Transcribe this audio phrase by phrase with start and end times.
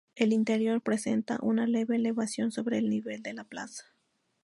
[0.15, 3.85] El interior presenta una leve elevación sobre el nivel de la plaza.